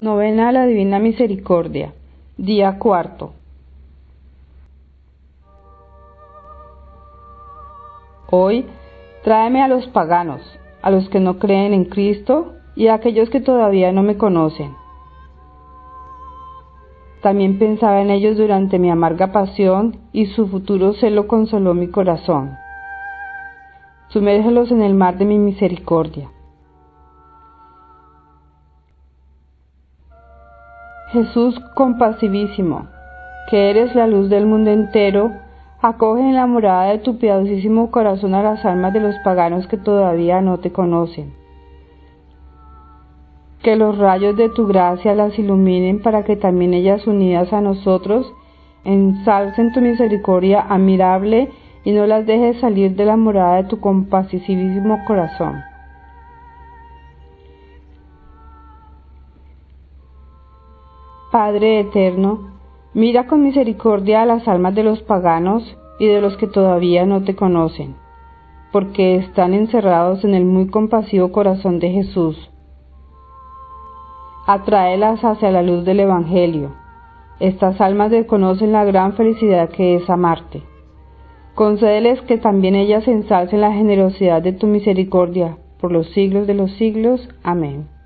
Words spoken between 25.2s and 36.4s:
mi misericordia. Jesús compasivísimo, que eres la luz del mundo entero, acoge en